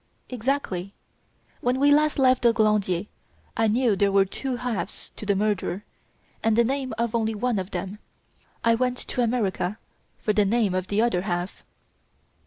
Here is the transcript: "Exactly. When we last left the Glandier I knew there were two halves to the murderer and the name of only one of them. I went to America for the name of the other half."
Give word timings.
"Exactly. 0.31 0.95
When 1.59 1.79
we 1.79 1.91
last 1.91 2.17
left 2.17 2.41
the 2.41 2.53
Glandier 2.53 3.05
I 3.55 3.67
knew 3.67 3.95
there 3.95 4.11
were 4.11 4.25
two 4.25 4.55
halves 4.55 5.11
to 5.15 5.27
the 5.27 5.35
murderer 5.35 5.83
and 6.41 6.55
the 6.55 6.63
name 6.63 6.91
of 6.97 7.13
only 7.13 7.35
one 7.35 7.59
of 7.59 7.69
them. 7.69 7.99
I 8.63 8.73
went 8.73 8.97
to 8.97 9.21
America 9.21 9.77
for 10.17 10.33
the 10.33 10.43
name 10.43 10.73
of 10.73 10.87
the 10.87 11.03
other 11.03 11.21
half." 11.21 11.63